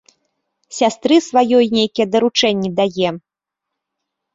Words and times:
Сястры 0.77 1.15
сваёй 1.29 1.65
нейкія 1.77 2.05
даручэнні 2.19 2.77
дае. 2.85 3.09